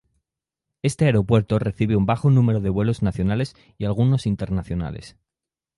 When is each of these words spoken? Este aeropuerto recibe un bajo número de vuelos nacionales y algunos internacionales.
Este 0.81 1.05
aeropuerto 1.05 1.59
recibe 1.59 1.95
un 1.95 2.07
bajo 2.07 2.31
número 2.31 2.59
de 2.59 2.69
vuelos 2.71 3.03
nacionales 3.03 3.55
y 3.77 3.85
algunos 3.85 4.25
internacionales. 4.25 5.15